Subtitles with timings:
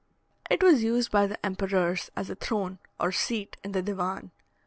[0.49, 4.31] It was used by the emperors as a throne or seat in the divan.